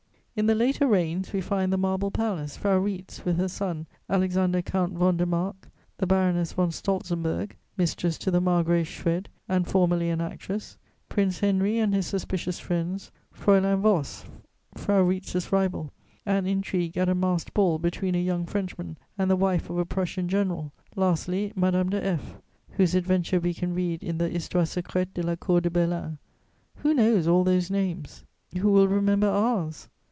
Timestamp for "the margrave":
8.31-8.87